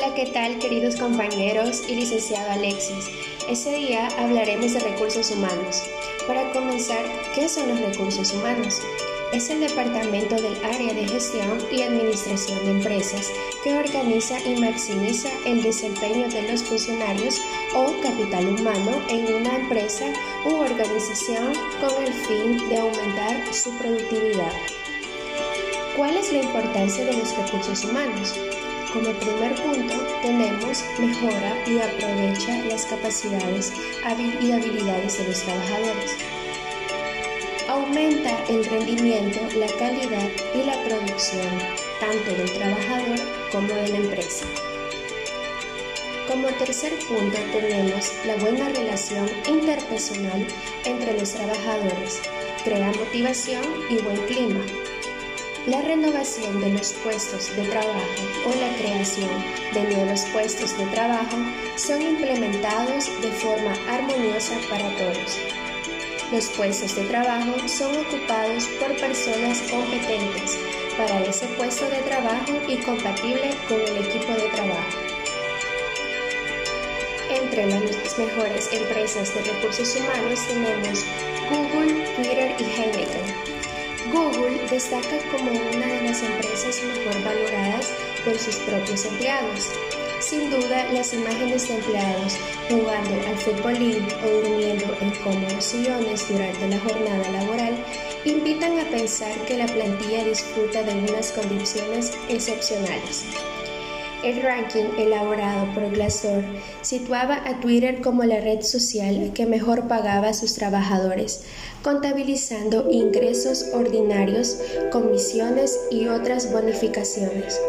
Hola, 0.00 0.14
¿qué 0.14 0.26
tal 0.26 0.60
queridos 0.60 0.94
compañeros 0.94 1.82
y 1.88 1.96
licenciado 1.96 2.52
Alexis? 2.52 3.10
Ese 3.48 3.74
día 3.74 4.06
hablaremos 4.16 4.72
de 4.72 4.78
recursos 4.78 5.32
humanos. 5.32 5.82
Para 6.28 6.52
comenzar, 6.52 7.04
¿qué 7.34 7.48
son 7.48 7.68
los 7.68 7.80
recursos 7.80 8.32
humanos? 8.32 8.80
Es 9.32 9.50
el 9.50 9.58
departamento 9.58 10.36
del 10.36 10.54
área 10.64 10.94
de 10.94 11.08
gestión 11.08 11.58
y 11.72 11.82
administración 11.82 12.64
de 12.64 12.70
empresas 12.70 13.28
que 13.64 13.76
organiza 13.76 14.38
y 14.46 14.60
maximiza 14.60 15.30
el 15.44 15.64
desempeño 15.64 16.28
de 16.28 16.42
los 16.42 16.62
funcionarios 16.62 17.40
o 17.74 17.92
capital 18.00 18.46
humano 18.46 19.02
en 19.08 19.34
una 19.34 19.56
empresa 19.56 20.04
u 20.46 20.58
organización 20.58 21.52
con 21.80 22.04
el 22.04 22.12
fin 22.12 22.68
de 22.68 22.76
aumentar 22.76 23.52
su 23.52 23.76
productividad. 23.78 24.52
¿Cuál 25.96 26.16
es 26.16 26.32
la 26.32 26.42
importancia 26.42 27.04
de 27.04 27.14
los 27.14 27.36
recursos 27.36 27.84
humanos? 27.84 28.32
Como 28.92 29.12
primer 29.12 29.54
punto 29.54 29.94
tenemos 30.22 30.82
mejora 30.98 31.62
y 31.66 31.78
aprovecha 31.78 32.64
las 32.64 32.86
capacidades 32.86 33.70
y 34.40 34.50
habilidades 34.50 35.18
de 35.18 35.28
los 35.28 35.42
trabajadores. 35.42 36.16
Aumenta 37.68 38.30
el 38.48 38.64
rendimiento, 38.64 39.40
la 39.58 39.66
calidad 39.78 40.30
y 40.54 40.64
la 40.64 40.82
producción 40.84 41.58
tanto 42.00 42.32
del 42.32 42.50
trabajador 42.50 43.18
como 43.52 43.68
de 43.68 43.88
la 43.88 43.96
empresa. 43.98 44.46
Como 46.26 46.48
tercer 46.48 46.92
punto 47.08 47.38
tenemos 47.52 48.12
la 48.26 48.36
buena 48.36 48.70
relación 48.70 49.28
interpersonal 49.46 50.46
entre 50.86 51.12
los 51.18 51.34
trabajadores, 51.34 52.22
crea 52.64 52.90
motivación 52.92 53.64
y 53.90 53.96
buen 54.02 54.16
clima, 54.26 54.64
la 55.68 55.82
renovación 55.82 56.60
de 56.60 56.70
los 56.70 56.94
puestos 57.04 57.54
de 57.54 57.62
trabajo 57.64 58.00
o 58.46 58.50
la 58.58 58.74
creación 58.78 59.28
de 59.74 59.94
nuevos 59.94 60.22
puestos 60.32 60.76
de 60.78 60.86
trabajo 60.86 61.36
son 61.76 62.00
implementados 62.00 63.10
de 63.20 63.30
forma 63.32 63.74
armoniosa 63.86 64.54
para 64.70 64.88
todos. 64.96 65.38
Los 66.32 66.46
puestos 66.56 66.96
de 66.96 67.04
trabajo 67.04 67.52
son 67.68 67.94
ocupados 67.96 68.64
por 68.80 68.96
personas 68.96 69.60
competentes 69.70 70.58
para 70.96 71.22
ese 71.24 71.46
puesto 71.48 71.84
de 71.90 71.98
trabajo 71.98 72.52
y 72.66 72.76
compatible 72.78 73.50
con 73.68 73.78
el 73.78 74.06
equipo 74.06 74.32
de 74.32 74.48
trabajo. 74.48 74.98
Entre 77.30 77.66
las 77.66 78.18
mejores 78.18 78.70
empresas 78.72 79.34
de 79.34 79.42
recursos 79.42 79.96
humanos 79.96 80.40
tenemos 80.46 81.04
Google, 81.50 82.04
Twitter 82.16 82.56
y 82.58 82.64
Heineken. 82.64 83.57
Google 84.12 84.66
destaca 84.70 85.18
como 85.30 85.50
una 85.50 85.86
de 85.86 86.02
las 86.02 86.22
empresas 86.22 86.82
mejor 86.82 87.22
valoradas 87.24 87.92
por 88.24 88.38
sus 88.38 88.56
propios 88.56 89.04
empleados. 89.04 89.68
Sin 90.20 90.50
duda, 90.50 90.90
las 90.92 91.12
imágenes 91.12 91.68
de 91.68 91.74
empleados 91.74 92.36
jugando 92.68 93.14
al 93.28 93.36
futbolín 93.36 94.06
o 94.24 94.28
durmiendo 94.28 94.96
en 95.00 95.10
cómodos 95.22 95.64
sillones 95.64 96.28
durante 96.28 96.68
la 96.68 96.78
jornada 96.80 97.30
laboral 97.30 97.84
invitan 98.24 98.78
a 98.78 98.84
pensar 98.84 99.32
que 99.46 99.56
la 99.58 99.66
plantilla 99.66 100.24
disfruta 100.24 100.82
de 100.82 100.94
unas 100.94 101.30
condiciones 101.32 102.12
excepcionales. 102.28 103.26
El 104.24 104.42
ranking 104.42 104.86
elaborado 104.98 105.72
por 105.74 105.90
Glassdoor 105.90 106.42
situaba 106.82 107.36
a 107.46 107.60
Twitter 107.60 108.00
como 108.00 108.24
la 108.24 108.40
red 108.40 108.62
social 108.62 109.30
que 109.32 109.46
mejor 109.46 109.86
pagaba 109.86 110.28
a 110.28 110.34
sus 110.34 110.54
trabajadores, 110.54 111.44
contabilizando 111.84 112.90
ingresos 112.90 113.66
ordinarios, 113.72 114.58
comisiones 114.90 115.78
y 115.92 116.08
otras 116.08 116.52
bonificaciones. 116.52 117.60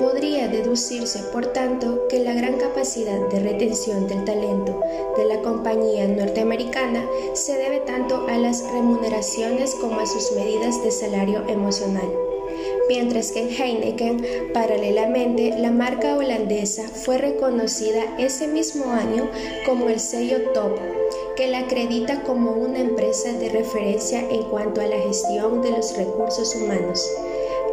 Podría 0.00 0.48
deducirse, 0.48 1.20
por 1.32 1.46
tanto, 1.46 2.08
que 2.08 2.18
la 2.24 2.34
gran 2.34 2.58
capacidad 2.58 3.28
de 3.28 3.38
retención 3.38 4.08
del 4.08 4.24
talento 4.24 4.80
de 5.16 5.26
la 5.26 5.42
compañía 5.42 6.08
norteamericana 6.08 7.06
se 7.34 7.56
debe 7.56 7.78
tanto 7.78 8.26
a 8.28 8.36
las 8.36 8.64
remuneraciones 8.72 9.76
como 9.76 10.00
a 10.00 10.06
sus 10.06 10.32
medidas 10.32 10.82
de 10.82 10.90
salario 10.90 11.44
emocional 11.46 12.23
mientras 12.88 13.32
que 13.32 13.40
en 13.40 13.50
Heineken, 13.50 14.52
paralelamente, 14.52 15.54
la 15.58 15.70
marca 15.70 16.16
holandesa 16.16 16.88
fue 16.88 17.18
reconocida 17.18 18.16
ese 18.18 18.46
mismo 18.48 18.90
año 18.92 19.28
como 19.66 19.88
el 19.88 20.00
sello 20.00 20.50
Top, 20.52 20.78
que 21.36 21.48
la 21.48 21.60
acredita 21.60 22.22
como 22.22 22.52
una 22.52 22.80
empresa 22.80 23.32
de 23.32 23.48
referencia 23.48 24.20
en 24.30 24.42
cuanto 24.44 24.80
a 24.80 24.86
la 24.86 24.98
gestión 24.98 25.62
de 25.62 25.70
los 25.70 25.96
recursos 25.96 26.54
humanos. 26.54 27.08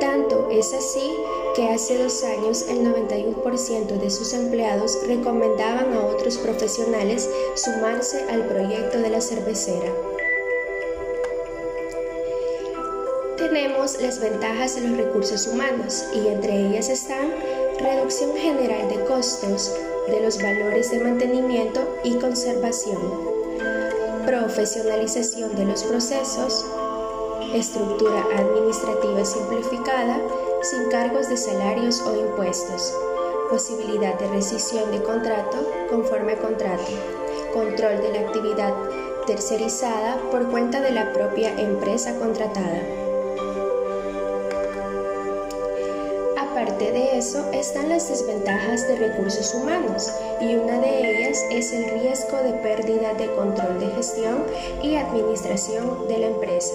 Tanto 0.00 0.48
es 0.50 0.72
así 0.72 1.12
que 1.54 1.68
hace 1.68 1.96
dos 1.98 2.24
años 2.24 2.66
el 2.68 2.84
91% 2.84 4.00
de 4.00 4.10
sus 4.10 4.32
empleados 4.32 4.98
recomendaban 5.06 5.92
a 5.92 6.06
otros 6.06 6.38
profesionales 6.38 7.28
sumarse 7.54 8.24
al 8.30 8.46
proyecto 8.46 8.98
de 8.98 9.10
la 9.10 9.20
cervecera. 9.20 9.92
Tenemos 13.52 14.00
las 14.00 14.18
ventajas 14.18 14.76
de 14.76 14.88
los 14.88 14.96
recursos 14.96 15.46
humanos 15.46 16.06
y 16.14 16.26
entre 16.26 16.68
ellas 16.68 16.88
están 16.88 17.30
reducción 17.78 18.34
general 18.34 18.88
de 18.88 19.04
costos 19.04 19.70
de 20.08 20.20
los 20.20 20.42
valores 20.42 20.90
de 20.90 21.00
mantenimiento 21.00 21.80
y 22.02 22.14
conservación, 22.14 22.98
profesionalización 24.24 25.54
de 25.54 25.66
los 25.66 25.84
procesos, 25.84 26.64
estructura 27.52 28.24
administrativa 28.38 29.22
simplificada 29.22 30.18
sin 30.62 30.88
cargos 30.88 31.28
de 31.28 31.36
salarios 31.36 32.00
o 32.00 32.18
impuestos, 32.18 32.94
posibilidad 33.50 34.18
de 34.18 34.28
rescisión 34.28 34.90
de 34.90 35.02
contrato 35.02 35.58
conforme 35.90 36.32
a 36.32 36.38
contrato, 36.38 36.90
control 37.52 38.00
de 38.00 38.12
la 38.14 38.20
actividad 38.20 38.72
tercerizada 39.26 40.16
por 40.30 40.50
cuenta 40.50 40.80
de 40.80 40.92
la 40.92 41.12
propia 41.12 41.54
empresa 41.60 42.18
contratada. 42.18 43.01
De 46.90 47.16
eso 47.16 47.48
están 47.52 47.88
las 47.88 48.08
desventajas 48.08 48.88
de 48.88 48.96
recursos 48.96 49.54
humanos 49.54 50.12
y 50.40 50.56
una 50.56 50.78
de 50.80 50.98
ellas 50.98 51.38
es 51.50 51.72
el 51.72 51.84
riesgo 51.88 52.36
de 52.38 52.52
pérdida 52.54 53.14
de 53.14 53.32
control 53.36 53.78
de 53.78 53.86
gestión 53.94 54.44
y 54.82 54.96
administración 54.96 56.08
de 56.08 56.18
la 56.18 56.26
empresa, 56.26 56.74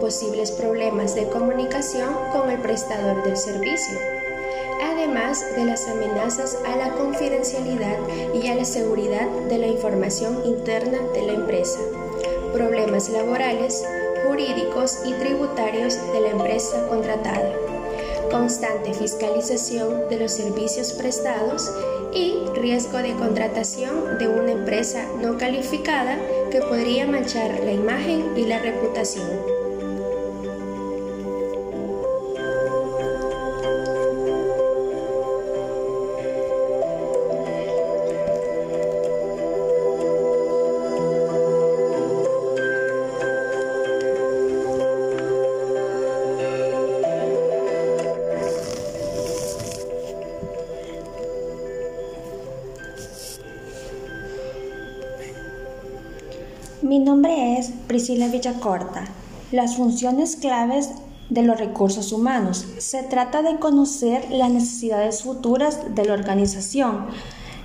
posibles 0.00 0.50
problemas 0.52 1.14
de 1.14 1.28
comunicación 1.28 2.14
con 2.32 2.50
el 2.50 2.60
prestador 2.60 3.22
del 3.22 3.36
servicio, 3.36 3.98
además 4.82 5.44
de 5.54 5.66
las 5.66 5.86
amenazas 5.86 6.56
a 6.66 6.76
la 6.76 6.90
confidencialidad 6.94 7.98
y 8.32 8.48
a 8.48 8.54
la 8.54 8.64
seguridad 8.64 9.28
de 9.50 9.58
la 9.58 9.66
información 9.66 10.40
interna 10.46 10.98
de 11.12 11.22
la 11.22 11.34
empresa, 11.34 11.78
problemas 12.54 13.10
laborales, 13.10 13.84
jurídicos 14.26 15.00
y 15.04 15.12
tributarios 15.12 15.98
de 16.12 16.20
la 16.20 16.30
empresa 16.30 16.88
contratada 16.88 17.69
constante 18.30 18.94
fiscalización 18.94 20.08
de 20.08 20.18
los 20.18 20.32
servicios 20.32 20.92
prestados 20.92 21.70
y 22.14 22.34
riesgo 22.54 22.98
de 22.98 23.14
contratación 23.14 24.18
de 24.18 24.28
una 24.28 24.52
empresa 24.52 25.04
no 25.20 25.36
calificada 25.36 26.18
que 26.50 26.60
podría 26.60 27.06
manchar 27.06 27.60
la 27.60 27.72
imagen 27.72 28.36
y 28.36 28.46
la 28.46 28.58
reputación. 28.58 29.59
Mi 56.90 56.98
nombre 56.98 57.56
es 57.56 57.70
Priscila 57.86 58.26
Villacorta. 58.26 59.04
Las 59.52 59.76
funciones 59.76 60.34
claves 60.34 60.90
de 61.28 61.44
los 61.44 61.56
recursos 61.56 62.10
humanos. 62.10 62.66
Se 62.78 63.04
trata 63.04 63.42
de 63.42 63.60
conocer 63.60 64.28
las 64.32 64.50
necesidades 64.50 65.22
futuras 65.22 65.94
de 65.94 66.04
la 66.04 66.14
organización. 66.14 67.06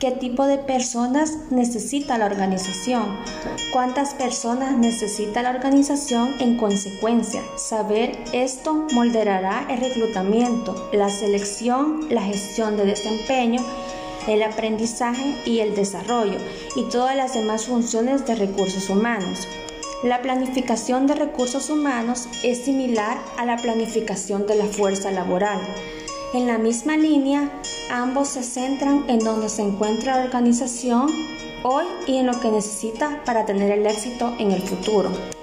¿Qué 0.00 0.10
tipo 0.10 0.44
de 0.44 0.58
personas 0.58 1.38
necesita 1.50 2.18
la 2.18 2.26
organización? 2.26 3.04
¿Cuántas 3.72 4.12
personas 4.12 4.76
necesita 4.76 5.40
la 5.40 5.48
organización 5.48 6.34
en 6.38 6.58
consecuencia? 6.58 7.40
Saber 7.56 8.18
esto 8.34 8.86
molderará 8.92 9.66
el 9.70 9.80
reclutamiento, 9.80 10.90
la 10.92 11.08
selección, 11.08 12.06
la 12.10 12.20
gestión 12.20 12.76
de 12.76 12.84
desempeño 12.84 13.64
el 14.26 14.42
aprendizaje 14.42 15.36
y 15.44 15.60
el 15.60 15.74
desarrollo 15.74 16.38
y 16.74 16.84
todas 16.84 17.16
las 17.16 17.34
demás 17.34 17.66
funciones 17.66 18.26
de 18.26 18.34
recursos 18.34 18.90
humanos. 18.90 19.46
La 20.02 20.20
planificación 20.20 21.06
de 21.06 21.14
recursos 21.14 21.70
humanos 21.70 22.28
es 22.42 22.64
similar 22.64 23.18
a 23.38 23.44
la 23.46 23.56
planificación 23.56 24.46
de 24.46 24.56
la 24.56 24.66
fuerza 24.66 25.10
laboral. 25.10 25.60
En 26.34 26.46
la 26.46 26.58
misma 26.58 26.96
línea, 26.96 27.50
ambos 27.90 28.28
se 28.28 28.42
centran 28.42 29.04
en 29.08 29.20
donde 29.20 29.48
se 29.48 29.62
encuentra 29.62 30.16
la 30.16 30.24
organización 30.24 31.08
hoy 31.62 31.84
y 32.06 32.18
en 32.18 32.26
lo 32.26 32.38
que 32.40 32.50
necesita 32.50 33.22
para 33.24 33.46
tener 33.46 33.70
el 33.70 33.86
éxito 33.86 34.34
en 34.38 34.52
el 34.52 34.62
futuro. 34.62 35.35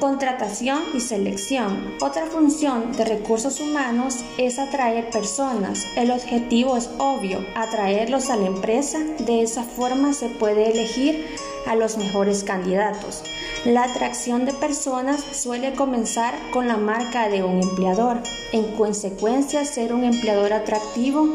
Contratación 0.00 0.84
y 0.94 1.00
selección. 1.00 1.96
Otra 2.00 2.26
función 2.26 2.92
de 2.92 3.04
recursos 3.04 3.58
humanos 3.58 4.24
es 4.38 4.60
atraer 4.60 5.10
personas. 5.10 5.88
El 5.96 6.12
objetivo 6.12 6.76
es 6.76 6.88
obvio, 6.98 7.44
atraerlos 7.56 8.30
a 8.30 8.36
la 8.36 8.46
empresa. 8.46 9.00
De 9.18 9.42
esa 9.42 9.64
forma 9.64 10.12
se 10.12 10.28
puede 10.28 10.70
elegir 10.70 11.26
a 11.66 11.74
los 11.74 11.98
mejores 11.98 12.44
candidatos. 12.44 13.24
La 13.64 13.82
atracción 13.82 14.44
de 14.44 14.54
personas 14.54 15.20
suele 15.32 15.74
comenzar 15.74 16.32
con 16.52 16.68
la 16.68 16.76
marca 16.76 17.28
de 17.28 17.42
un 17.42 17.60
empleador. 17.60 18.22
En 18.52 18.76
consecuencia, 18.76 19.64
ser 19.64 19.92
un 19.92 20.04
empleador 20.04 20.52
atractivo 20.52 21.28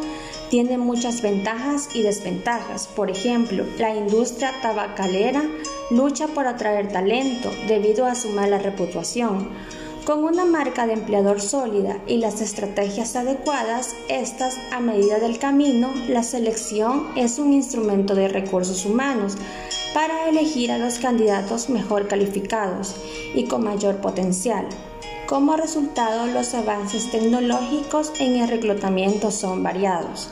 tiene 0.49 0.77
muchas 0.77 1.21
ventajas 1.21 1.89
y 1.93 2.03
desventajas. 2.03 2.87
Por 2.87 3.11
ejemplo, 3.11 3.65
la 3.77 3.93
industria 3.93 4.53
tabacalera 4.61 5.43
lucha 5.95 6.27
por 6.27 6.47
atraer 6.47 6.91
talento 6.91 7.51
debido 7.67 8.05
a 8.05 8.15
su 8.15 8.29
mala 8.29 8.57
reputación. 8.57 9.49
Con 10.05 10.25
una 10.25 10.43
marca 10.43 10.85
de 10.85 10.93
empleador 10.93 11.39
sólida 11.39 11.97
y 12.07 12.17
las 12.17 12.41
estrategias 12.41 13.15
adecuadas, 13.15 13.95
estas 14.09 14.57
a 14.71 14.81
medida 14.81 15.19
del 15.19 15.39
camino, 15.39 15.93
la 16.09 16.23
selección 16.23 17.07
es 17.15 17.39
un 17.39 17.53
instrumento 17.53 18.13
de 18.13 18.27
recursos 18.27 18.85
humanos 18.85 19.37
para 19.93 20.27
elegir 20.27 20.71
a 20.71 20.77
los 20.77 20.99
candidatos 20.99 21.69
mejor 21.69 22.09
calificados 22.09 22.95
y 23.33 23.45
con 23.45 23.63
mayor 23.63 23.97
potencial. 23.97 24.67
Como 25.25 25.55
resultado, 25.55 26.27
los 26.27 26.53
avances 26.53 27.09
tecnológicos 27.09 28.11
en 28.19 28.35
el 28.35 28.49
reclutamiento 28.49 29.31
son 29.31 29.63
variados. 29.63 30.29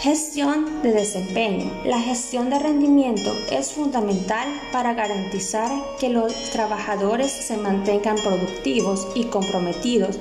Gestión 0.00 0.82
de 0.82 0.92
desempeño. 0.92 1.70
La 1.84 2.00
gestión 2.00 2.48
de 2.48 2.58
rendimiento 2.58 3.34
es 3.52 3.72
fundamental 3.72 4.48
para 4.72 4.94
garantizar 4.94 5.70
que 5.98 6.08
los 6.08 6.32
trabajadores 6.52 7.30
se 7.30 7.58
mantengan 7.58 8.16
productivos 8.16 9.06
y 9.14 9.24
comprometidos. 9.24 10.18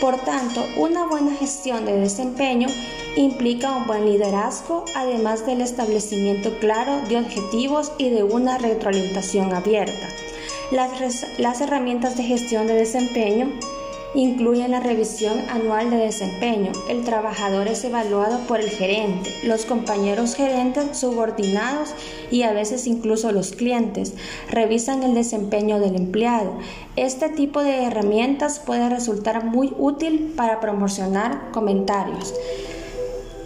Por 0.00 0.16
tanto, 0.20 0.64
una 0.78 1.06
buena 1.06 1.34
gestión 1.34 1.84
de 1.84 2.00
desempeño 2.00 2.68
implica 3.14 3.76
un 3.76 3.86
buen 3.86 4.06
liderazgo, 4.06 4.86
además 4.94 5.44
del 5.44 5.60
establecimiento 5.60 6.58
claro 6.58 7.02
de 7.06 7.18
objetivos 7.18 7.92
y 7.98 8.08
de 8.08 8.22
una 8.22 8.56
retroalimentación 8.56 9.52
abierta. 9.52 10.08
Las, 10.70 11.60
herramientas 11.60 12.16
de 12.16 12.22
gestión 12.22 12.68
de 12.68 12.74
desempeño 12.74 13.52
incluyen 14.14 14.72
la 14.72 14.80
revisión 14.80 15.38
anual 15.50 15.90
de 15.90 15.96
desempeño. 15.96 16.72
El 16.88 17.04
trabajador 17.04 17.68
es 17.68 17.84
evaluado 17.84 18.38
por 18.46 18.60
el 18.60 18.70
gerente, 18.70 19.30
los 19.44 19.64
compañeros 19.64 20.34
gerentes 20.34 20.98
subordinados 20.98 21.94
y 22.30 22.42
a 22.42 22.52
veces 22.52 22.86
incluso 22.86 23.32
los 23.32 23.52
clientes. 23.52 24.14
Revisan 24.50 25.02
el 25.02 25.14
desempeño 25.14 25.78
del 25.78 25.96
empleado. 25.96 26.58
Este 26.96 27.28
tipo 27.28 27.62
de 27.62 27.84
herramientas 27.84 28.58
puede 28.58 28.88
resultar 28.88 29.44
muy 29.44 29.72
útil 29.78 30.32
para 30.36 30.60
promocionar 30.60 31.50
comentarios. 31.52 32.34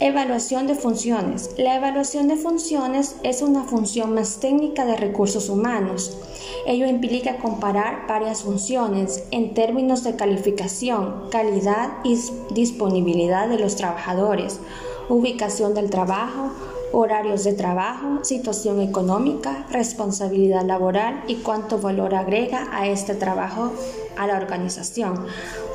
Evaluación 0.05 0.67
de 0.67 0.75
funciones. 0.75 1.55
La 1.57 1.77
evaluación 1.77 2.29
de 2.29 2.37
funciones 2.37 3.17
es 3.23 3.41
una 3.41 3.65
función 3.65 4.13
más 4.13 4.39
técnica 4.39 4.85
de 4.85 4.99
recursos 4.99 5.49
humanos. 5.49 6.19
Ello 6.67 6.87
implica 6.87 7.39
comparar 7.39 8.07
varias 8.07 8.43
funciones 8.43 9.25
en 9.31 9.55
términos 9.55 10.05
de 10.05 10.15
calificación, 10.15 11.31
calidad 11.31 11.91
y 12.05 12.19
disponibilidad 12.53 13.49
de 13.49 13.59
los 13.59 13.77
trabajadores, 13.77 14.61
ubicación 15.09 15.73
del 15.73 15.89
trabajo, 15.89 16.51
horarios 16.93 17.43
de 17.43 17.55
trabajo, 17.55 18.23
situación 18.25 18.83
económica, 18.83 19.67
responsabilidad 19.71 20.67
laboral 20.67 21.25
y 21.29 21.37
cuánto 21.37 21.79
valor 21.79 22.15
agrega 22.15 22.69
a 22.73 22.89
este 22.89 23.15
trabajo 23.15 23.73
a 24.17 24.27
la 24.27 24.37
organización. 24.37 25.27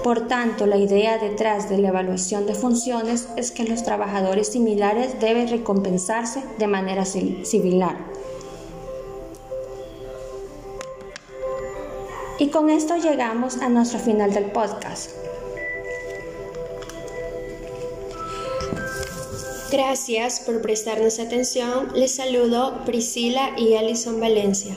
Por 0.03 0.27
tanto, 0.27 0.65
la 0.65 0.77
idea 0.77 1.17
detrás 1.17 1.69
de 1.69 1.77
la 1.77 1.89
evaluación 1.89 2.45
de 2.45 2.55
funciones 2.55 3.27
es 3.35 3.51
que 3.51 3.65
los 3.65 3.83
trabajadores 3.83 4.49
similares 4.49 5.19
deben 5.19 5.47
recompensarse 5.47 6.43
de 6.57 6.67
manera 6.67 7.05
similar. 7.05 7.97
Y 12.39 12.47
con 12.47 12.69
esto 12.69 12.95
llegamos 12.95 13.57
a 13.57 13.67
nuestro 13.67 13.99
final 13.99 14.33
del 14.33 14.45
podcast. 14.45 15.11
Gracias 19.71 20.39
por 20.39 20.61
prestarnos 20.61 21.19
atención. 21.19 21.89
Les 21.93 22.15
saludo 22.15 22.85
Priscila 22.85 23.51
y 23.57 23.75
Alison 23.75 24.19
Valencia. 24.19 24.75